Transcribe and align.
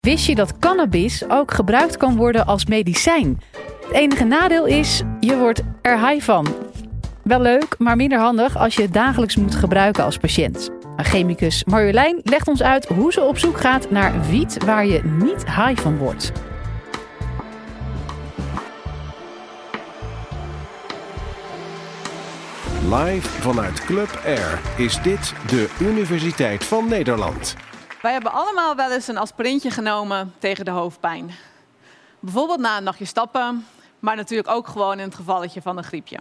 Wist 0.00 0.26
je 0.26 0.34
dat 0.34 0.58
cannabis 0.58 1.28
ook 1.28 1.50
gebruikt 1.50 1.96
kan 1.96 2.16
worden 2.16 2.46
als 2.46 2.66
medicijn? 2.66 3.40
Het 3.86 3.92
enige 3.92 4.24
nadeel 4.24 4.66
is, 4.66 5.02
je 5.20 5.36
wordt 5.36 5.62
er 5.82 6.08
high 6.08 6.24
van. 6.24 6.46
Wel 7.22 7.40
leuk, 7.40 7.74
maar 7.78 7.96
minder 7.96 8.18
handig 8.18 8.56
als 8.56 8.74
je 8.74 8.82
het 8.82 8.92
dagelijks 8.92 9.36
moet 9.36 9.54
gebruiken 9.54 10.04
als 10.04 10.16
patiënt. 10.16 10.70
Chemicus 10.96 11.64
Marjolein 11.64 12.20
legt 12.22 12.48
ons 12.48 12.62
uit 12.62 12.86
hoe 12.86 13.12
ze 13.12 13.20
op 13.20 13.38
zoek 13.38 13.60
gaat 13.60 13.90
naar 13.90 14.26
wiet 14.30 14.64
waar 14.64 14.86
je 14.86 15.04
niet 15.04 15.44
high 15.44 15.80
van 15.80 15.96
wordt. 15.96 16.32
Live 22.84 23.28
vanuit 23.28 23.84
Club 23.84 24.20
Air 24.24 24.60
is 24.76 25.02
dit 25.02 25.34
de 25.46 25.70
Universiteit 25.80 26.64
van 26.64 26.88
Nederland. 26.88 27.56
Wij 28.00 28.12
hebben 28.12 28.32
allemaal 28.32 28.76
wel 28.76 28.90
eens 28.90 29.08
een 29.08 29.18
aspirintje 29.18 29.70
genomen 29.70 30.34
tegen 30.38 30.64
de 30.64 30.70
hoofdpijn. 30.70 31.30
Bijvoorbeeld 32.20 32.58
na 32.58 32.76
een 32.76 32.82
nachtje 32.82 33.04
stappen, 33.04 33.66
maar 33.98 34.16
natuurlijk 34.16 34.48
ook 34.48 34.66
gewoon 34.66 34.98
in 34.98 35.04
het 35.04 35.14
gevalletje 35.14 35.62
van 35.62 35.76
een 35.76 35.84
griepje. 35.84 36.18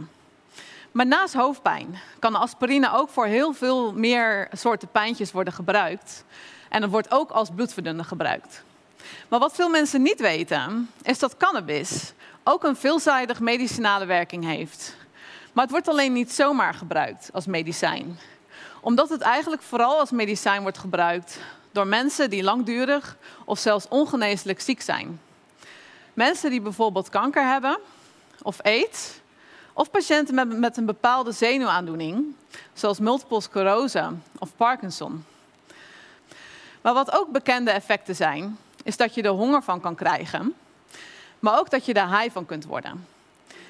Maar 0.91 1.05
naast 1.05 1.33
hoofdpijn 1.33 1.99
kan 2.19 2.35
aspirine 2.35 2.93
ook 2.93 3.09
voor 3.09 3.25
heel 3.25 3.53
veel 3.53 3.93
meer 3.93 4.47
soorten 4.52 4.88
pijntjes 4.88 5.31
worden 5.31 5.53
gebruikt. 5.53 6.23
En 6.69 6.81
het 6.81 6.91
wordt 6.91 7.11
ook 7.11 7.31
als 7.31 7.49
bloedverdunner 7.55 8.05
gebruikt. 8.05 8.63
Maar 9.27 9.39
wat 9.39 9.55
veel 9.55 9.69
mensen 9.69 10.02
niet 10.02 10.19
weten, 10.19 10.89
is 11.02 11.19
dat 11.19 11.38
cannabis 11.38 12.13
ook 12.43 12.63
een 12.63 12.75
veelzijdig 12.75 13.39
medicinale 13.39 14.05
werking 14.05 14.45
heeft. 14.45 14.95
Maar 15.53 15.63
het 15.63 15.71
wordt 15.73 15.88
alleen 15.88 16.13
niet 16.13 16.31
zomaar 16.31 16.73
gebruikt 16.73 17.30
als 17.33 17.45
medicijn. 17.45 18.19
Omdat 18.81 19.09
het 19.09 19.21
eigenlijk 19.21 19.61
vooral 19.61 19.99
als 19.99 20.11
medicijn 20.11 20.61
wordt 20.61 20.77
gebruikt 20.77 21.39
door 21.79 21.88
mensen 21.88 22.29
die 22.29 22.43
langdurig 22.43 23.17
of 23.45 23.59
zelfs 23.59 23.88
ongeneeslijk 23.89 24.61
ziek 24.61 24.81
zijn. 24.81 25.21
Mensen 26.13 26.49
die 26.49 26.61
bijvoorbeeld 26.61 27.09
kanker 27.09 27.47
hebben 27.47 27.80
of 28.41 28.61
aids, 28.61 29.19
of 29.73 29.91
patiënten 29.91 30.35
met, 30.35 30.59
met 30.59 30.77
een 30.77 30.85
bepaalde 30.85 31.31
zenuwaandoening, 31.31 32.35
zoals 32.73 33.00
multiple 33.00 33.41
sclerose 33.41 34.11
of 34.39 34.50
Parkinson. 34.55 35.25
Maar 36.81 36.94
wat 36.94 37.11
ook 37.11 37.31
bekende 37.31 37.72
effecten 37.72 38.16
zijn, 38.16 38.57
is 38.83 38.97
dat 38.97 39.16
je 39.16 39.22
er 39.22 39.30
honger 39.30 39.63
van 39.63 39.80
kan 39.80 39.95
krijgen, 39.95 40.53
maar 41.39 41.59
ook 41.59 41.69
dat 41.69 41.85
je 41.85 41.94
daar 41.94 42.19
high 42.19 42.33
van 42.33 42.45
kunt 42.45 42.66
worden. 42.66 43.07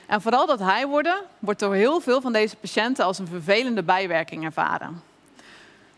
En 0.06 0.22
vooral 0.22 0.46
dat 0.46 0.60
high 0.60 0.86
worden 0.86 1.22
wordt 1.40 1.60
door 1.60 1.74
heel 1.74 2.00
veel 2.00 2.22
van 2.22 2.32
deze 2.34 2.56
patiënten 2.56 3.06
als 3.06 3.20
een 3.20 3.28
vervelende 3.28 3.84
bijwerking 3.84 4.44
ervaren. 4.44 5.09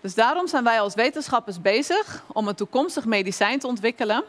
Dus 0.01 0.13
daarom 0.13 0.47
zijn 0.47 0.63
wij 0.63 0.81
als 0.81 0.93
wetenschappers 0.93 1.61
bezig 1.61 2.23
om 2.27 2.47
een 2.47 2.55
toekomstig 2.55 3.05
medicijn 3.05 3.59
te 3.59 3.67
ontwikkelen, 3.67 4.23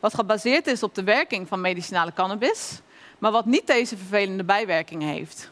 wat 0.00 0.14
gebaseerd 0.14 0.66
is 0.66 0.82
op 0.82 0.94
de 0.94 1.02
werking 1.02 1.48
van 1.48 1.60
medicinale 1.60 2.12
cannabis, 2.12 2.80
maar 3.18 3.32
wat 3.32 3.46
niet 3.46 3.66
deze 3.66 3.96
vervelende 3.96 4.44
bijwerkingen 4.44 5.08
heeft. 5.08 5.50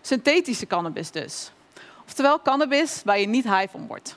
Synthetische 0.00 0.66
cannabis 0.66 1.10
dus. 1.10 1.50
Oftewel 2.04 2.42
cannabis 2.42 3.02
waar 3.04 3.20
je 3.20 3.26
niet 3.26 3.44
high 3.44 3.70
van 3.70 3.86
wordt. 3.86 4.16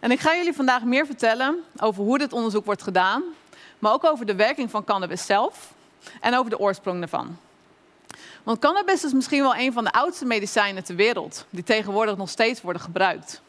En 0.00 0.10
ik 0.10 0.20
ga 0.20 0.36
jullie 0.36 0.52
vandaag 0.52 0.82
meer 0.82 1.06
vertellen 1.06 1.62
over 1.76 2.04
hoe 2.04 2.18
dit 2.18 2.32
onderzoek 2.32 2.64
wordt 2.64 2.82
gedaan, 2.82 3.22
maar 3.78 3.92
ook 3.92 4.04
over 4.04 4.26
de 4.26 4.34
werking 4.34 4.70
van 4.70 4.84
cannabis 4.84 5.26
zelf 5.26 5.72
en 6.20 6.36
over 6.36 6.50
de 6.50 6.58
oorsprong 6.58 6.98
daarvan. 6.98 7.38
Want 8.42 8.58
cannabis 8.58 9.04
is 9.04 9.12
misschien 9.12 9.42
wel 9.42 9.56
een 9.56 9.72
van 9.72 9.84
de 9.84 9.92
oudste 9.92 10.24
medicijnen 10.24 10.84
ter 10.84 10.96
wereld, 10.96 11.46
die 11.50 11.64
tegenwoordig 11.64 12.16
nog 12.16 12.28
steeds 12.28 12.60
worden 12.60 12.82
gebruikt. 12.82 13.40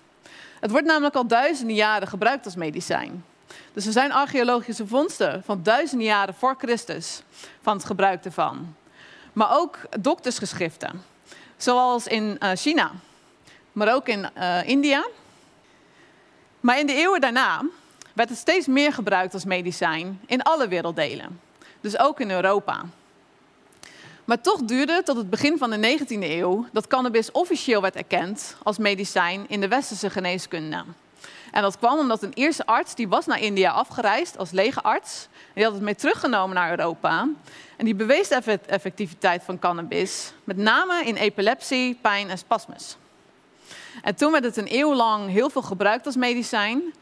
Het 0.64 0.72
wordt 0.72 0.88
namelijk 0.88 1.16
al 1.16 1.28
duizenden 1.28 1.76
jaren 1.76 2.08
gebruikt 2.08 2.46
als 2.46 2.56
medicijn. 2.56 3.26
Dus 3.74 3.86
er 3.86 3.92
zijn 3.92 4.12
archeologische 4.12 4.88
vondsten 4.88 5.44
van 5.46 5.64
duizenden 5.64 6.08
jaren 6.08 6.34
voor 6.34 6.56
Christus 6.58 7.22
van 7.62 7.76
het 7.76 7.86
gebruik 7.86 8.26
ervan. 8.26 8.76
Maar 9.34 9.58
ook 9.58 9.80
doktersgeschriften, 10.00 11.04
zoals 11.58 12.08
in 12.08 12.38
uh, 12.40 12.50
China, 12.54 12.92
maar 13.72 13.94
ook 13.94 14.08
in 14.08 14.30
uh, 14.38 14.68
India. 14.68 15.08
Maar 16.60 16.80
in 16.80 16.86
de 16.88 16.94
eeuwen 16.94 17.22
daarna 17.22 17.62
werd 18.14 18.30
het 18.30 18.38
steeds 18.38 18.68
meer 18.68 18.94
gebruikt 18.94 19.34
als 19.34 19.46
medicijn 19.46 20.20
in 20.26 20.42
alle 20.42 20.68
werelddelen. 20.68 21.40
Dus 21.82 22.00
ook 22.00 22.20
in 22.20 22.32
Europa. 22.32 22.86
Maar 24.26 24.42
toch 24.42 24.62
duurde 24.62 25.02
tot 25.04 25.18
het 25.18 25.30
begin 25.30 25.58
van 25.58 25.70
de 25.70 26.00
19e 26.00 26.20
eeuw 26.20 26.66
dat 26.72 26.88
cannabis 26.88 27.32
officieel 27.32 27.82
werd 27.82 27.96
erkend 27.96 28.56
als 28.64 28.78
medicijn 28.78 29.46
in 29.48 29.62
de 29.62 29.68
westerse 29.68 30.10
geneeskunde. 30.10 30.84
En 31.52 31.62
dat 31.62 31.78
kwam 31.78 32.00
omdat 32.00 32.24
een 32.24 32.34
eerste 32.34 32.66
arts, 32.66 32.96
die 32.96 33.08
was 33.08 33.26
naar 33.26 33.40
India 33.40 33.72
afgereisd 33.72 34.38
als 34.38 34.52
legerarts. 34.52 35.28
Die 35.54 35.64
had 35.64 35.74
het 35.74 35.82
mee 35.82 35.96
teruggenomen 35.96 36.56
naar 36.56 36.70
Europa. 36.70 37.28
En 37.78 37.86
die 37.86 37.96
bewees 37.96 38.28
de 38.28 38.60
effectiviteit 38.66 39.44
van 39.44 39.60
cannabis, 39.60 40.34
met 40.44 40.58
name 40.58 41.04
in 41.04 41.16
epilepsie, 41.16 41.98
pijn 42.02 42.30
en 42.30 42.38
spasmus. 42.38 42.98
En 44.02 44.16
toen 44.16 44.32
werd 44.32 44.44
het 44.44 44.58
een 44.58 44.76
eeuw 44.76 44.94
lang 44.96 45.30
heel 45.30 45.50
veel 45.50 45.62
gebruikt 45.62 46.06
als 46.06 46.16
medicijn, 46.16 46.94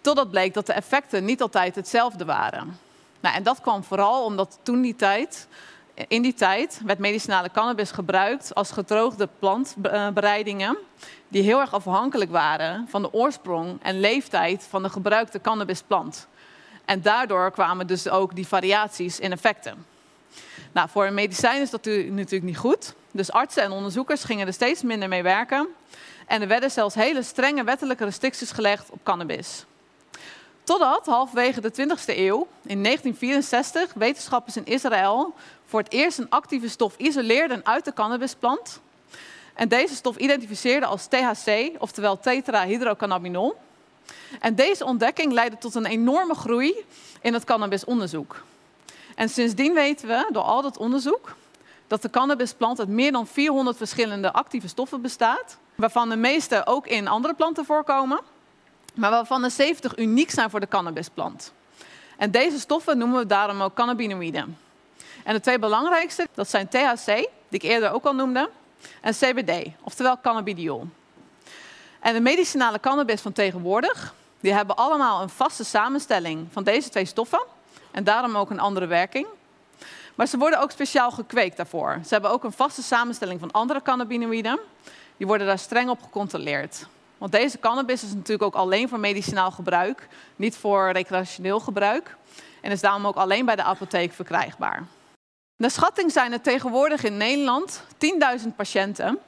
totdat 0.00 0.30
bleek 0.30 0.54
dat 0.54 0.66
de 0.66 0.72
effecten 0.72 1.24
niet 1.24 1.42
altijd 1.42 1.74
hetzelfde 1.74 2.24
waren. 2.24 2.78
Nou, 3.20 3.34
en 3.34 3.42
dat 3.42 3.60
kwam 3.60 3.84
vooral 3.84 4.24
omdat 4.24 4.58
toen 4.62 4.80
die 4.80 4.96
tijd 4.96 5.48
in 6.08 6.22
die 6.22 6.34
tijd 6.34 6.80
werd 6.84 6.98
medicinale 6.98 7.50
cannabis 7.50 7.90
gebruikt 7.90 8.54
als 8.54 8.70
gedroogde 8.70 9.28
plantbereidingen, 9.38 10.78
die 11.28 11.42
heel 11.42 11.60
erg 11.60 11.74
afhankelijk 11.74 12.30
waren 12.30 12.88
van 12.88 13.02
de 13.02 13.12
oorsprong 13.12 13.78
en 13.82 14.00
leeftijd 14.00 14.66
van 14.68 14.82
de 14.82 14.88
gebruikte 14.88 15.40
cannabisplant. 15.40 16.26
En 16.84 17.02
daardoor 17.02 17.50
kwamen 17.50 17.86
dus 17.86 18.08
ook 18.08 18.34
die 18.34 18.46
variaties 18.46 19.20
in 19.20 19.32
effecten. 19.32 19.86
Nou, 20.72 20.88
voor 20.88 21.06
een 21.06 21.14
medicijn 21.14 21.60
is 21.60 21.70
dat 21.70 21.84
natuurlijk 21.84 22.42
niet 22.42 22.58
goed. 22.58 22.94
Dus 23.10 23.32
artsen 23.32 23.62
en 23.62 23.70
onderzoekers 23.70 24.24
gingen 24.24 24.46
er 24.46 24.52
steeds 24.52 24.82
minder 24.82 25.08
mee 25.08 25.22
werken. 25.22 25.68
En 26.26 26.42
er 26.42 26.48
werden 26.48 26.70
zelfs 26.70 26.94
hele 26.94 27.22
strenge 27.22 27.64
wettelijke 27.64 28.04
restricties 28.04 28.50
gelegd 28.50 28.90
op 28.90 28.98
cannabis. 29.02 29.64
Totdat 30.68 31.06
halverwege 31.06 31.60
de 31.60 31.70
20e 31.70 32.16
eeuw, 32.16 32.46
in 32.62 32.82
1964, 32.82 33.92
wetenschappers 33.94 34.56
in 34.56 34.66
Israël 34.66 35.34
voor 35.66 35.80
het 35.80 35.92
eerst 35.92 36.18
een 36.18 36.30
actieve 36.30 36.68
stof 36.68 36.96
isoleerden 36.96 37.60
uit 37.64 37.84
de 37.84 37.92
cannabisplant. 37.92 38.80
En 39.54 39.68
deze 39.68 39.94
stof 39.94 40.16
identificeerden 40.16 40.88
als 40.88 41.06
THC, 41.06 41.70
oftewel 41.78 42.20
tetrahydrocannabinol. 42.20 43.56
En 44.40 44.54
deze 44.54 44.84
ontdekking 44.84 45.32
leidde 45.32 45.58
tot 45.58 45.74
een 45.74 45.86
enorme 45.86 46.34
groei 46.34 46.84
in 47.20 47.34
het 47.34 47.44
cannabisonderzoek. 47.44 48.42
En 49.14 49.28
sindsdien 49.28 49.74
weten 49.74 50.08
we, 50.08 50.28
door 50.32 50.42
al 50.42 50.62
dat 50.62 50.78
onderzoek, 50.78 51.36
dat 51.86 52.02
de 52.02 52.10
cannabisplant 52.10 52.78
uit 52.78 52.88
meer 52.88 53.12
dan 53.12 53.26
400 53.26 53.76
verschillende 53.76 54.32
actieve 54.32 54.68
stoffen 54.68 55.02
bestaat, 55.02 55.58
waarvan 55.74 56.08
de 56.08 56.16
meeste 56.16 56.66
ook 56.66 56.86
in 56.86 57.08
andere 57.08 57.34
planten 57.34 57.64
voorkomen, 57.64 58.20
maar 58.98 59.10
waarvan 59.10 59.44
er 59.44 59.50
70 59.50 59.96
uniek 59.96 60.30
zijn 60.30 60.50
voor 60.50 60.60
de 60.60 60.68
cannabisplant. 60.68 61.52
En 62.16 62.30
deze 62.30 62.58
stoffen 62.58 62.98
noemen 62.98 63.18
we 63.18 63.26
daarom 63.26 63.60
ook 63.60 63.74
cannabinoïden. 63.74 64.58
En 65.24 65.34
de 65.34 65.40
twee 65.40 65.58
belangrijkste, 65.58 66.26
dat 66.34 66.50
zijn 66.50 66.68
THC, 66.68 67.06
die 67.06 67.28
ik 67.48 67.62
eerder 67.62 67.90
ook 67.90 68.04
al 68.04 68.14
noemde, 68.14 68.50
en 69.00 69.12
CBD, 69.12 69.68
oftewel 69.82 70.20
cannabidiol. 70.20 70.86
En 72.00 72.14
de 72.14 72.20
medicinale 72.20 72.80
cannabis 72.80 73.20
van 73.20 73.32
tegenwoordig, 73.32 74.14
die 74.40 74.52
hebben 74.52 74.76
allemaal 74.76 75.22
een 75.22 75.28
vaste 75.28 75.64
samenstelling 75.64 76.46
van 76.50 76.64
deze 76.64 76.88
twee 76.88 77.04
stoffen 77.04 77.44
en 77.90 78.04
daarom 78.04 78.36
ook 78.36 78.50
een 78.50 78.60
andere 78.60 78.86
werking. 78.86 79.26
Maar 80.14 80.26
ze 80.26 80.38
worden 80.38 80.60
ook 80.60 80.70
speciaal 80.70 81.10
gekweekt 81.10 81.56
daarvoor. 81.56 82.00
Ze 82.02 82.12
hebben 82.12 82.30
ook 82.30 82.44
een 82.44 82.52
vaste 82.52 82.82
samenstelling 82.82 83.40
van 83.40 83.50
andere 83.50 83.82
cannabinoïden. 83.82 84.58
Die 85.16 85.26
worden 85.26 85.46
daar 85.46 85.58
streng 85.58 85.90
op 85.90 86.02
gecontroleerd. 86.02 86.86
Want 87.18 87.32
deze 87.32 87.58
cannabis 87.58 88.02
is 88.02 88.14
natuurlijk 88.14 88.42
ook 88.42 88.54
alleen 88.54 88.88
voor 88.88 89.00
medicinaal 89.00 89.50
gebruik, 89.50 90.08
niet 90.36 90.56
voor 90.56 90.90
recreationeel 90.92 91.60
gebruik. 91.60 92.16
En 92.60 92.70
is 92.70 92.80
daarom 92.80 93.06
ook 93.06 93.16
alleen 93.16 93.44
bij 93.44 93.56
de 93.56 93.62
apotheek 93.62 94.12
verkrijgbaar. 94.12 94.86
Naar 95.56 95.70
schatting 95.70 96.12
zijn 96.12 96.32
er 96.32 96.40
tegenwoordig 96.40 97.04
in 97.04 97.16
Nederland 97.16 97.82
10.000 98.42 98.48
patiënten 98.56 99.18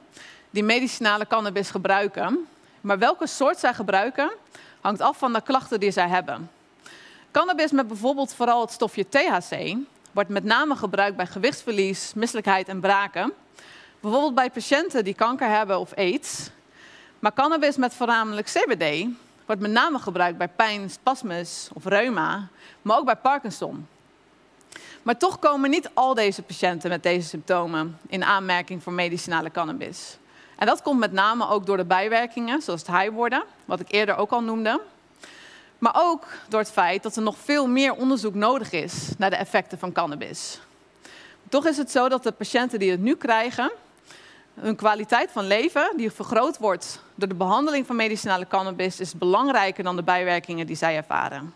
die 0.49 0.63
medicinale 0.63 1.27
cannabis 1.27 1.69
gebruiken. 1.69 2.47
Maar 2.81 2.99
welke 2.99 3.27
soort 3.27 3.59
zij 3.59 3.73
gebruiken 3.73 4.31
hangt 4.81 5.01
af 5.01 5.17
van 5.17 5.33
de 5.33 5.41
klachten 5.41 5.79
die 5.79 5.91
zij 5.91 6.07
hebben. 6.07 6.49
Cannabis 7.31 7.71
met 7.71 7.87
bijvoorbeeld 7.87 8.33
vooral 8.33 8.61
het 8.61 8.71
stofje 8.71 9.09
THC 9.09 9.75
wordt 10.11 10.29
met 10.29 10.43
name 10.43 10.75
gebruikt 10.75 11.17
bij 11.17 11.27
gewichtsverlies, 11.27 12.13
misselijkheid 12.13 12.67
en 12.67 12.79
braken. 12.79 13.33
Bijvoorbeeld 13.99 14.35
bij 14.35 14.49
patiënten 14.49 15.03
die 15.03 15.13
kanker 15.13 15.47
hebben 15.47 15.79
of 15.79 15.93
aids. 15.93 16.49
Maar 17.21 17.33
cannabis 17.33 17.77
met 17.77 17.93
voornamelijk 17.93 18.47
CBD 18.47 19.07
wordt 19.45 19.61
met 19.61 19.71
name 19.71 19.99
gebruikt 19.99 20.37
bij 20.37 20.47
pijn, 20.47 20.89
spasmus 20.89 21.69
of 21.73 21.85
reuma, 21.85 22.47
maar 22.81 22.97
ook 22.97 23.05
bij 23.05 23.15
Parkinson. 23.15 23.87
Maar 25.03 25.17
toch 25.17 25.39
komen 25.39 25.69
niet 25.69 25.89
al 25.93 26.13
deze 26.13 26.41
patiënten 26.41 26.89
met 26.89 27.03
deze 27.03 27.27
symptomen 27.27 27.97
in 28.07 28.23
aanmerking 28.23 28.83
voor 28.83 28.93
medicinale 28.93 29.51
cannabis. 29.51 30.17
En 30.57 30.65
dat 30.65 30.81
komt 30.81 30.99
met 30.99 31.11
name 31.11 31.49
ook 31.49 31.65
door 31.65 31.77
de 31.77 31.85
bijwerkingen, 31.85 32.61
zoals 32.61 32.81
het 32.81 32.95
high 32.97 33.11
worden, 33.13 33.43
wat 33.65 33.79
ik 33.79 33.91
eerder 33.91 34.15
ook 34.15 34.31
al 34.31 34.43
noemde. 34.43 34.81
Maar 35.77 35.95
ook 35.95 36.27
door 36.47 36.59
het 36.59 36.71
feit 36.71 37.03
dat 37.03 37.15
er 37.15 37.21
nog 37.21 37.37
veel 37.37 37.67
meer 37.67 37.93
onderzoek 37.93 38.33
nodig 38.33 38.71
is 38.71 39.09
naar 39.17 39.29
de 39.29 39.35
effecten 39.35 39.79
van 39.79 39.91
cannabis. 39.91 40.59
Toch 41.49 41.65
is 41.65 41.77
het 41.77 41.91
zo 41.91 42.09
dat 42.09 42.23
de 42.23 42.31
patiënten 42.31 42.79
die 42.79 42.91
het 42.91 43.01
nu 43.01 43.15
krijgen, 43.15 43.71
hun 44.61 44.75
kwaliteit 44.75 45.31
van 45.31 45.47
leven, 45.47 45.93
die 45.95 46.11
vergroot 46.11 46.57
wordt 46.57 47.03
door 47.15 47.27
de 47.27 47.35
behandeling 47.35 47.85
van 47.85 47.95
medicinale 47.95 48.47
cannabis, 48.47 48.99
is 48.99 49.13
belangrijker 49.13 49.83
dan 49.83 49.95
de 49.95 50.03
bijwerkingen 50.03 50.67
die 50.67 50.75
zij 50.75 50.95
ervaren. 50.95 51.53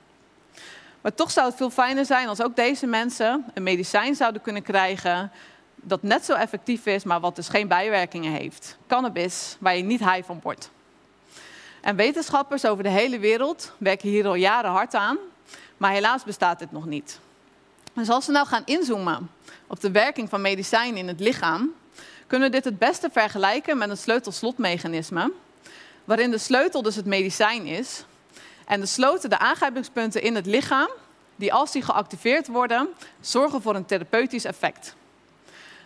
Maar 1.01 1.13
toch 1.13 1.31
zou 1.31 1.47
het 1.47 1.55
veel 1.57 1.69
fijner 1.69 2.05
zijn 2.05 2.27
als 2.27 2.41
ook 2.41 2.55
deze 2.55 2.87
mensen 2.87 3.45
een 3.53 3.63
medicijn 3.63 4.15
zouden 4.15 4.41
kunnen 4.41 4.61
krijgen 4.61 5.31
dat 5.75 6.03
net 6.03 6.25
zo 6.25 6.33
effectief 6.33 6.85
is, 6.85 7.03
maar 7.03 7.19
wat 7.19 7.35
dus 7.35 7.49
geen 7.49 7.67
bijwerkingen 7.67 8.31
heeft. 8.31 8.77
Cannabis, 8.87 9.57
waar 9.59 9.77
je 9.77 9.83
niet 9.83 9.99
high 9.99 10.25
van 10.25 10.39
wordt. 10.43 10.69
En 11.81 11.95
wetenschappers 11.95 12.65
over 12.65 12.83
de 12.83 12.89
hele 12.89 13.19
wereld 13.19 13.73
werken 13.77 14.09
hier 14.09 14.27
al 14.27 14.35
jaren 14.35 14.71
hard 14.71 14.93
aan, 14.93 15.17
maar 15.77 15.91
helaas 15.91 16.23
bestaat 16.23 16.59
dit 16.59 16.71
nog 16.71 16.85
niet. 16.85 17.19
Dus 17.93 18.09
als 18.09 18.25
we 18.25 18.31
nou 18.31 18.47
gaan 18.47 18.63
inzoomen 18.65 19.29
op 19.67 19.79
de 19.79 19.91
werking 19.91 20.29
van 20.29 20.41
medicijnen 20.41 20.97
in 20.97 21.07
het 21.07 21.19
lichaam, 21.19 21.73
kunnen 22.27 22.49
we 22.49 22.55
dit 22.55 22.65
het 22.65 22.79
beste 22.79 23.09
vergelijken 23.11 23.77
met 23.77 23.89
een 23.89 23.97
sleutelslotmechanisme, 23.97 25.31
waarin 26.03 26.31
de 26.31 26.37
sleutel 26.37 26.81
dus 26.81 26.95
het 26.95 27.05
medicijn 27.05 27.65
is 27.65 28.05
en 28.65 28.79
de 28.79 28.85
sloten 28.85 29.29
de 29.29 29.39
aangrijpingspunten 29.39 30.21
in 30.21 30.35
het 30.35 30.45
lichaam, 30.45 30.89
die 31.35 31.53
als 31.53 31.71
die 31.71 31.81
geactiveerd 31.81 32.47
worden, 32.47 32.87
zorgen 33.19 33.61
voor 33.61 33.75
een 33.75 33.85
therapeutisch 33.85 34.45
effect. 34.45 34.95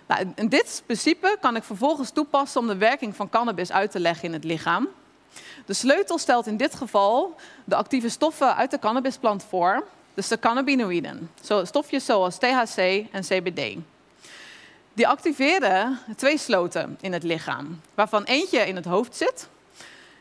Nou, 0.05 0.33
dit 0.47 0.83
principe 0.85 1.37
kan 1.41 1.55
ik 1.55 1.63
vervolgens 1.63 2.09
toepassen 2.09 2.61
om 2.61 2.67
de 2.67 2.77
werking 2.77 3.15
van 3.15 3.29
cannabis 3.29 3.71
uit 3.71 3.91
te 3.91 3.99
leggen 3.99 4.25
in 4.25 4.33
het 4.33 4.43
lichaam. 4.43 4.87
De 5.65 5.73
sleutel 5.73 6.17
stelt 6.17 6.47
in 6.47 6.57
dit 6.57 6.75
geval 6.75 7.35
de 7.63 7.75
actieve 7.75 8.09
stoffen 8.09 8.55
uit 8.55 8.71
de 8.71 8.79
cannabisplant 8.79 9.45
voor, 9.49 9.87
dus 10.13 10.27
de 10.27 10.39
cannabinoïden, 10.39 11.31
stofjes 11.63 12.05
zoals 12.05 12.37
THC 12.37 12.77
en 13.11 13.21
CBD. 13.21 13.77
Die 14.99 15.07
activeren 15.07 15.99
twee 16.15 16.37
sloten 16.37 16.97
in 17.01 17.13
het 17.13 17.23
lichaam, 17.23 17.81
waarvan 17.93 18.23
eentje 18.23 18.59
in 18.59 18.75
het 18.75 18.85
hoofd 18.85 19.15
zit. 19.15 19.47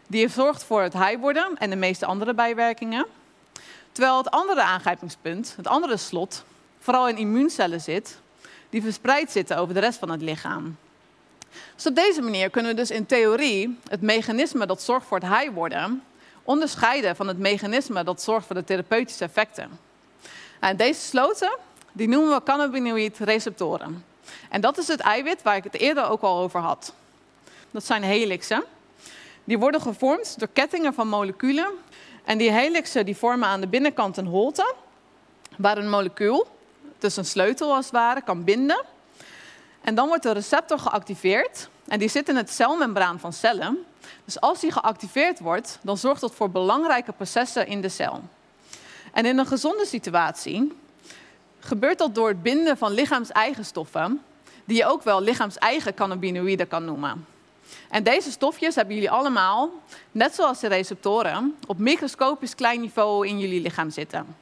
Die 0.06 0.28
zorgt 0.28 0.64
voor 0.64 0.82
het 0.82 0.92
high 0.92 1.20
worden 1.20 1.56
en 1.56 1.70
de 1.70 1.76
meeste 1.76 2.06
andere 2.06 2.34
bijwerkingen. 2.34 3.06
Terwijl 3.92 4.16
het 4.16 4.30
andere 4.30 4.62
aangrijpingspunt, 4.62 5.54
het 5.56 5.66
andere 5.66 5.96
slot, 5.96 6.44
vooral 6.78 7.08
in 7.08 7.16
immuuncellen 7.16 7.80
zit, 7.80 8.18
die 8.70 8.82
verspreid 8.82 9.30
zitten 9.30 9.56
over 9.56 9.74
de 9.74 9.80
rest 9.80 9.98
van 9.98 10.10
het 10.10 10.22
lichaam. 10.22 10.76
Dus 11.74 11.86
op 11.86 11.94
deze 11.94 12.22
manier 12.22 12.50
kunnen 12.50 12.70
we 12.70 12.76
dus 12.76 12.90
in 12.90 13.06
theorie 13.06 13.78
het 13.88 14.02
mechanisme 14.02 14.66
dat 14.66 14.82
zorgt 14.82 15.06
voor 15.06 15.18
het 15.18 15.28
high 15.28 15.52
worden 15.54 16.02
onderscheiden 16.42 17.16
van 17.16 17.28
het 17.28 17.38
mechanisme 17.38 18.04
dat 18.04 18.22
zorgt 18.22 18.46
voor 18.46 18.56
de 18.56 18.64
therapeutische 18.64 19.24
effecten. 19.24 19.78
En 20.60 20.76
deze 20.76 21.00
sloten 21.00 21.56
die 21.92 22.08
noemen 22.08 22.34
we 22.34 22.42
cannabinoïd 22.42 23.18
receptoren. 23.18 24.07
En 24.48 24.60
dat 24.60 24.78
is 24.78 24.88
het 24.88 25.00
eiwit 25.00 25.42
waar 25.42 25.56
ik 25.56 25.64
het 25.64 25.74
eerder 25.74 26.08
ook 26.08 26.22
al 26.22 26.38
over 26.38 26.60
had. 26.60 26.92
Dat 27.70 27.84
zijn 27.84 28.02
helixen. 28.02 28.64
Die 29.44 29.58
worden 29.58 29.80
gevormd 29.80 30.38
door 30.38 30.48
kettingen 30.52 30.94
van 30.94 31.08
moleculen. 31.08 31.68
En 32.24 32.38
die 32.38 32.50
helixen 32.50 33.04
die 33.04 33.16
vormen 33.16 33.48
aan 33.48 33.60
de 33.60 33.66
binnenkant 33.66 34.16
een 34.16 34.26
holte, 34.26 34.74
waar 35.56 35.78
een 35.78 35.90
molecuul, 35.90 36.46
dus 36.98 37.16
een 37.16 37.24
sleutel 37.24 37.74
als 37.74 37.84
het 37.84 37.94
ware, 37.94 38.22
kan 38.22 38.44
binden. 38.44 38.84
En 39.80 39.94
dan 39.94 40.08
wordt 40.08 40.22
de 40.22 40.32
receptor 40.32 40.78
geactiveerd. 40.78 41.68
En 41.86 41.98
die 41.98 42.08
zit 42.08 42.28
in 42.28 42.36
het 42.36 42.50
celmembraan 42.50 43.20
van 43.20 43.32
cellen. 43.32 43.78
Dus 44.24 44.40
als 44.40 44.60
die 44.60 44.72
geactiveerd 44.72 45.40
wordt, 45.40 45.78
dan 45.82 45.96
zorgt 45.96 46.20
dat 46.20 46.34
voor 46.34 46.50
belangrijke 46.50 47.12
processen 47.12 47.66
in 47.66 47.80
de 47.80 47.88
cel. 47.88 48.22
En 49.12 49.26
in 49.26 49.38
een 49.38 49.46
gezonde 49.46 49.86
situatie 49.86 50.72
gebeurt 51.68 51.98
dat 51.98 52.14
door 52.14 52.28
het 52.28 52.42
binden 52.42 52.76
van 52.76 52.92
lichaams-eigen 52.92 53.64
stoffen, 53.64 54.22
die 54.64 54.76
je 54.76 54.86
ook 54.86 55.02
wel 55.02 55.20
lichaams-eigen 55.20 55.94
cannabinoïden 55.94 56.68
kan 56.68 56.84
noemen. 56.84 57.26
En 57.88 58.02
deze 58.02 58.30
stofjes 58.30 58.74
hebben 58.74 58.94
jullie 58.94 59.10
allemaal, 59.10 59.70
net 60.12 60.34
zoals 60.34 60.60
de 60.60 60.68
receptoren, 60.68 61.56
op 61.66 61.78
microscopisch 61.78 62.54
klein 62.54 62.80
niveau 62.80 63.26
in 63.26 63.38
jullie 63.38 63.60
lichaam 63.60 63.90
zitten. 63.90 64.36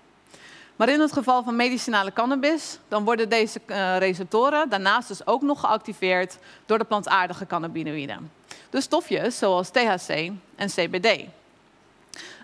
Maar 0.76 0.88
in 0.88 1.00
het 1.00 1.12
geval 1.12 1.43
van 1.43 1.56
medicinale 1.56 2.12
cannabis, 2.12 2.78
dan 2.88 3.05
worden 3.05 3.28
deze 3.28 3.61
uh, 3.67 3.99
receptoren 3.99 4.69
daarnaast 4.69 5.08
dus 5.08 5.26
ook 5.26 5.43
nog 5.43 5.61
geactiveerd 5.61 6.38
door 6.67 6.78
de 6.78 6.84
plantaardige 6.84 7.46
cannabinoïden. 7.46 8.31
Dus 8.70 8.84
stofjes 8.84 9.38
zoals 9.38 9.69
THC 9.69 10.11
en 10.56 10.69
CBD. 10.69 11.25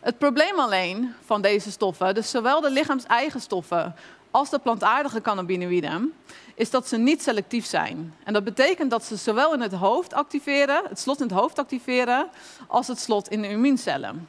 Het 0.01 0.19
probleem 0.19 0.59
alleen 0.59 1.15
van 1.25 1.43
deze 1.43 1.71
stoffen, 1.71 2.15
dus 2.15 2.31
zowel 2.31 2.61
de 2.61 2.71
lichaams-eigen 2.71 3.41
stoffen 3.41 3.95
als 4.33 4.51
de 4.51 4.59
plantaardige 4.59 5.21
cannabinoïden, 5.21 6.13
is 6.55 6.71
dat 6.71 6.89
ze 6.89 6.97
niet 6.97 7.23
selectief 7.23 7.67
zijn. 7.67 8.15
En 8.25 8.33
dat 8.33 8.45
betekent 8.45 8.91
dat 8.91 9.05
ze 9.05 9.17
zowel 9.17 9.55
in 9.55 9.61
het 9.61 9.73
hoofd 9.73 10.15
activeren, 10.15 10.83
het 10.89 11.01
slot 11.01 11.21
in 11.21 11.27
het 11.27 11.37
hoofd 11.37 11.59
activeren, 11.59 12.29
als 12.67 12.87
het 12.87 12.99
slot 12.99 13.29
in 13.29 13.43
de 13.43 13.49
immuuncellen. 13.49 14.29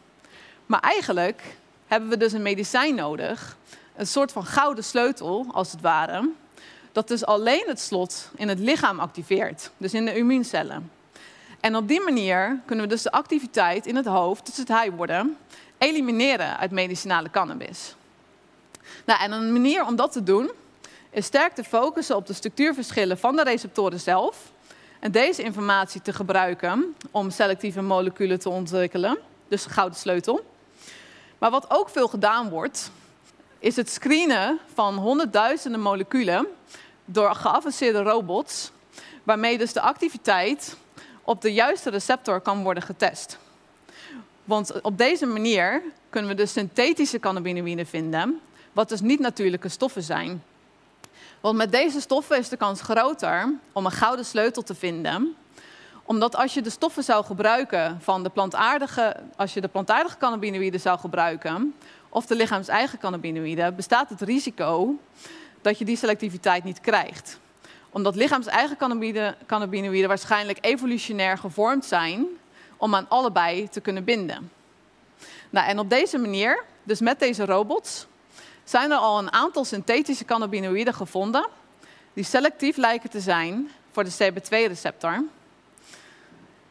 Maar 0.66 0.80
eigenlijk 0.80 1.58
hebben 1.88 2.10
we 2.10 2.18
dus 2.18 2.34
een 2.34 2.42
medicijn 2.42 2.96
nodig, 2.96 3.58
een 3.96 4.08
soort 4.08 4.32
van 4.32 4.46
gouden 4.46 4.84
sleutel, 4.84 5.46
als 5.52 5.72
het 5.72 5.82
ware, 5.82 6.30
dat 6.92 7.08
dus 7.08 7.26
alleen 7.26 7.64
het 7.68 7.80
slot 7.80 8.30
in 8.36 8.48
het 8.48 8.60
lichaam 8.60 9.00
activeert, 9.00 9.72
dus 9.78 9.94
in 9.94 10.06
de 10.06 10.16
immuuncellen. 10.16 10.92
En 11.60 11.76
op 11.76 11.88
die 11.88 12.02
manier 12.02 12.60
kunnen 12.66 12.86
we 12.86 12.92
dus 12.92 13.02
de 13.02 13.12
activiteit 13.12 13.86
in 13.86 13.96
het 13.96 14.06
hoofd, 14.06 14.46
dus 14.46 14.58
het 14.58 14.68
high 14.68 14.96
worden, 14.96 15.38
elimineren 15.78 16.58
uit 16.58 16.72
medicinale 16.72 17.30
cannabis. 17.30 17.96
Nou, 19.06 19.22
en 19.22 19.32
een 19.32 19.52
manier 19.52 19.86
om 19.86 19.96
dat 19.96 20.12
te 20.12 20.24
doen 20.24 20.52
is 21.10 21.26
sterk 21.26 21.54
te 21.54 21.64
focussen 21.64 22.16
op 22.16 22.28
de 22.28 22.34
structuurverschillen 22.34 23.18
van 23.18 23.36
de 23.36 23.44
receptoren 23.44 24.00
zelf. 24.00 24.52
En 25.00 25.12
deze 25.12 25.44
informatie 25.44 26.02
te 26.02 26.14
gebruiken 26.14 26.96
om 27.12 27.30
selectieve 27.30 27.82
moleculen 27.82 28.40
te 28.40 28.50
ontwikkelen. 28.50 29.18
Dus 29.48 29.64
de 29.64 29.70
gouden 29.70 30.00
sleutel. 30.00 30.46
Maar 31.38 31.52
wat 31.52 31.66
ook 31.70 31.90
veel 31.90 32.08
gedaan 32.08 32.50
wordt, 32.50 32.92
is 33.60 33.76
het 33.76 33.90
screenen 33.90 34.60
van 34.74 34.96
honderdduizenden 34.96 35.82
moleculen 35.82 36.48
door 37.06 37.36
geavanceerde 37.36 38.02
robots, 38.02 38.72
waarmee 39.24 39.58
dus 39.58 39.74
de 39.74 39.82
activiteit 39.82 40.78
op 41.24 41.42
de 41.42 41.54
juiste 41.54 41.90
receptor 41.90 42.42
kan 42.42 42.64
worden 42.64 42.84
getest. 42.84 43.38
Want 44.44 44.82
op 44.82 44.98
deze 44.98 45.26
manier 45.26 45.82
kunnen 46.10 46.30
we 46.30 46.36
dus 46.36 46.52
synthetische 46.52 47.20
cannabinoïden 47.20 47.88
vinden, 47.88 48.42
wat 48.74 48.90
dus 48.90 49.02
niet 49.02 49.20
natuurlijke 49.20 49.70
stoffen 49.70 50.04
zijn. 50.04 50.44
Want 51.42 51.58
met 51.58 51.72
deze 51.72 52.02
stoffen 52.02 52.38
is 52.38 52.50
de 52.50 52.58
kans 52.58 52.82
groter 52.82 53.54
om 53.72 53.86
een 53.86 53.92
gouden 53.92 54.26
sleutel 54.26 54.62
te 54.62 54.76
vinden. 54.76 55.36
Omdat 56.06 56.36
als 56.36 56.54
je 56.54 56.62
de 56.62 56.70
stoffen 56.70 57.04
zou 57.04 57.26
gebruiken 57.26 57.98
van 58.02 58.24
de 58.24 58.30
plantaardige, 58.30 59.16
als 59.36 59.54
je 59.54 59.62
de 59.62 59.68
plantaardige 59.68 60.18
cannabinoïden 60.18 60.80
zou 60.80 61.00
gebruiken, 61.00 61.76
of 62.10 62.26
de 62.26 62.36
lichaams-eigen 62.36 63.00
cannabinoïden, 63.00 63.76
bestaat 63.76 64.10
het 64.10 64.22
risico 64.22 65.00
dat 65.62 65.78
je 65.78 65.86
die 65.86 65.98
selectiviteit 65.98 66.64
niet 66.64 66.82
krijgt. 66.82 67.40
Omdat 67.90 68.16
lichaams-eigen 68.16 68.78
cannabinoïden 69.46 70.08
waarschijnlijk 70.08 70.58
evolutionair 70.62 71.38
gevormd 71.38 71.86
zijn 71.86 72.26
om 72.78 72.96
aan 72.96 73.10
allebei 73.10 73.70
te 73.70 73.82
kunnen 73.82 74.04
binden. 74.04 74.52
Nou, 75.50 75.68
en 75.68 75.80
op 75.80 75.90
deze 75.90 76.18
manier, 76.18 76.64
dus 76.84 77.00
met 77.00 77.20
deze 77.20 77.46
robots, 77.46 78.08
zijn 78.64 78.92
er 78.92 78.98
al 78.98 79.20
een 79.20 79.34
aantal 79.34 79.66
synthetische 79.66 80.26
cannabinoïden 80.26 80.94
gevonden 80.94 81.48
die 82.14 82.24
selectief 82.24 82.78
lijken 82.78 83.10
te 83.10 83.20
zijn 83.20 83.72
voor 83.92 84.04
de 84.04 84.12
CB2-receptor. 84.12 85.24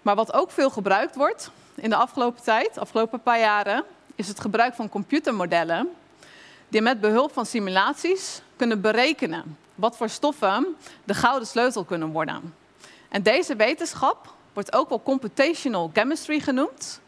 Maar 0.03 0.15
wat 0.15 0.33
ook 0.33 0.51
veel 0.51 0.71
gebruikt 0.71 1.17
wordt 1.17 1.51
in 1.75 1.91
de 1.91 1.97
afgelopen 1.97 2.43
tijd, 2.43 2.79
afgelopen 2.79 3.23
paar 3.23 3.39
jaren, 3.39 3.85
is 4.15 4.29
het 4.29 4.41
gebruik 4.41 4.75
van 4.75 4.89
computermodellen 4.89 5.91
die 6.69 6.83
met 6.83 7.01
behulp 7.01 7.33
van 7.33 7.47
simulaties 7.47 8.43
kunnen 8.57 8.81
berekenen 8.81 9.57
wat 9.75 9.97
voor 9.97 10.09
stoffen 10.09 10.77
de 11.05 11.15
gouden 11.15 11.49
sleutel 11.49 11.85
kunnen 11.85 12.09
worden. 12.09 12.55
En 13.09 13.23
deze 13.23 13.57
wetenschap 13.57 14.35
wordt 14.53 14.75
ook 14.75 14.89
wel 14.89 15.03
computational 15.03 15.91
chemistry 15.93 16.41
genoemd 16.41 17.01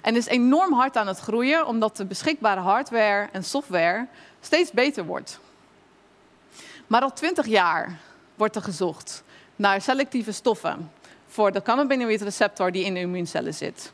en 0.00 0.16
is 0.16 0.26
enorm 0.26 0.72
hard 0.72 0.96
aan 0.96 1.06
het 1.06 1.18
groeien 1.18 1.66
omdat 1.66 1.96
de 1.96 2.04
beschikbare 2.04 2.60
hardware 2.60 3.28
en 3.32 3.44
software 3.44 4.06
steeds 4.40 4.70
beter 4.70 5.04
wordt. 5.04 5.40
Maar 6.86 7.02
al 7.02 7.12
twintig 7.12 7.46
jaar 7.46 7.98
wordt 8.34 8.56
er 8.56 8.62
gezocht 8.62 9.22
naar 9.56 9.80
selectieve 9.80 10.32
stoffen 10.32 10.92
voor 11.26 11.52
de 11.52 11.62
cannabinoïdreceptor 11.62 12.72
die 12.72 12.84
in 12.84 12.94
de 12.94 13.00
immuuncellen 13.00 13.54
zit. 13.54 13.92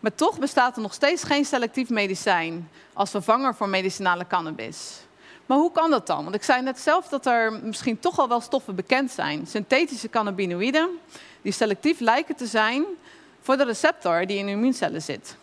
Maar 0.00 0.14
toch 0.14 0.38
bestaat 0.38 0.76
er 0.76 0.82
nog 0.82 0.94
steeds 0.94 1.22
geen 1.22 1.44
selectief 1.44 1.88
medicijn 1.88 2.70
als 2.92 3.10
vervanger 3.10 3.54
voor 3.54 3.68
medicinale 3.68 4.26
cannabis. 4.26 5.00
Maar 5.46 5.58
hoe 5.58 5.72
kan 5.72 5.90
dat 5.90 6.06
dan? 6.06 6.22
Want 6.22 6.34
ik 6.34 6.42
zei 6.42 6.62
net 6.62 6.78
zelf 6.78 7.08
dat 7.08 7.26
er 7.26 7.52
misschien 7.52 7.98
toch 7.98 8.18
al 8.18 8.28
wel 8.28 8.40
stoffen 8.40 8.74
bekend 8.74 9.10
zijn. 9.10 9.46
Synthetische 9.46 10.08
cannabinoïden 10.08 10.88
die 11.42 11.52
selectief 11.52 12.00
lijken 12.00 12.36
te 12.36 12.46
zijn 12.46 12.84
voor 13.40 13.56
de 13.56 13.64
receptor 13.64 14.26
die 14.26 14.38
in 14.38 14.48
immuuncellen 14.48 15.02
zit. 15.02 15.36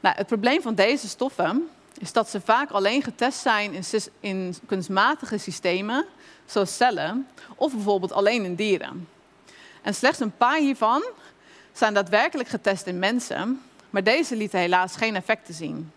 Nou, 0.00 0.16
het 0.16 0.26
probleem 0.26 0.62
van 0.62 0.74
deze 0.74 1.08
stoffen 1.08 1.68
is 1.98 2.12
dat 2.12 2.30
ze 2.30 2.40
vaak 2.40 2.70
alleen 2.70 3.02
getest 3.02 3.38
zijn 3.38 3.72
in, 3.72 3.84
in 4.20 4.56
kunstmatige 4.66 5.38
systemen, 5.38 6.06
zoals 6.46 6.76
cellen, 6.76 7.28
of 7.54 7.72
bijvoorbeeld 7.72 8.12
alleen 8.12 8.44
in 8.44 8.54
dieren. 8.54 9.08
En 9.82 9.94
slechts 9.94 10.20
een 10.20 10.36
paar 10.36 10.58
hiervan 10.58 11.04
zijn 11.72 11.94
daadwerkelijk 11.94 12.48
getest 12.48 12.86
in 12.86 12.98
mensen, 12.98 13.62
maar 13.90 14.02
deze 14.02 14.36
lieten 14.36 14.58
helaas 14.58 14.96
geen 14.96 15.16
effecten 15.16 15.54
zien. 15.54 15.92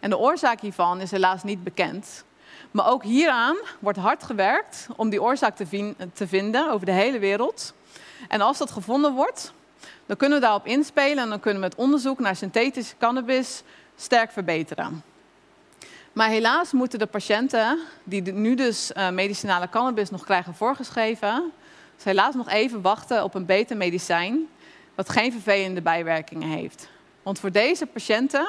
En 0.00 0.10
de 0.10 0.18
oorzaak 0.18 0.60
hiervan 0.60 1.00
is 1.00 1.10
helaas 1.10 1.42
niet 1.42 1.64
bekend. 1.64 2.24
Maar 2.70 2.86
ook 2.86 3.02
hieraan 3.02 3.56
wordt 3.78 3.98
hard 3.98 4.22
gewerkt 4.22 4.86
om 4.96 5.10
die 5.10 5.22
oorzaak 5.22 5.56
te 6.14 6.26
vinden 6.26 6.70
over 6.70 6.86
de 6.86 6.92
hele 6.92 7.18
wereld. 7.18 7.72
En 8.28 8.40
als 8.40 8.58
dat 8.58 8.70
gevonden 8.70 9.12
wordt, 9.12 9.52
dan 10.06 10.16
kunnen 10.16 10.38
we 10.38 10.44
daarop 10.44 10.66
inspelen 10.66 11.22
en 11.22 11.28
dan 11.28 11.40
kunnen 11.40 11.60
we 11.60 11.68
het 11.68 11.76
onderzoek 11.76 12.18
naar 12.18 12.36
synthetische 12.36 12.94
cannabis 12.98 13.62
sterk 13.96 14.32
verbeteren. 14.32 15.02
Maar 16.12 16.28
helaas 16.28 16.72
moeten 16.72 16.98
de 16.98 17.06
patiënten 17.06 17.78
die 18.04 18.32
nu 18.32 18.54
dus 18.54 18.90
uh, 18.96 19.10
medicinale 19.10 19.68
cannabis 19.68 20.10
nog 20.10 20.24
krijgen 20.24 20.54
voorgeschreven, 20.54 21.52
dus 21.94 22.04
helaas 22.04 22.34
nog 22.34 22.48
even 22.48 22.82
wachten 22.82 23.24
op 23.24 23.34
een 23.34 23.46
beter 23.46 23.76
medicijn, 23.76 24.48
wat 24.94 25.08
geen 25.08 25.32
vervelende 25.32 25.82
bijwerkingen 25.82 26.48
heeft. 26.48 26.88
Want 27.22 27.38
voor 27.38 27.50
deze 27.52 27.86
patiënten 27.86 28.48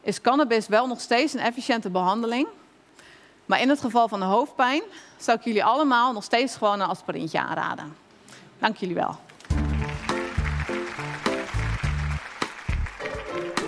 is 0.00 0.20
cannabis 0.20 0.68
wel 0.68 0.86
nog 0.86 1.00
steeds 1.00 1.32
een 1.32 1.40
efficiënte 1.40 1.90
behandeling. 1.90 2.48
Maar 3.46 3.60
in 3.60 3.68
het 3.68 3.80
geval 3.80 4.08
van 4.08 4.20
de 4.20 4.26
hoofdpijn 4.26 4.82
zou 5.16 5.38
ik 5.38 5.44
jullie 5.44 5.64
allemaal 5.64 6.12
nog 6.12 6.24
steeds 6.24 6.56
gewoon 6.56 6.80
een 6.80 6.88
aspirintje 6.88 7.40
aanraden. 7.40 7.96
Dank 8.58 8.76
jullie 8.76 8.94
wel. 8.94 9.18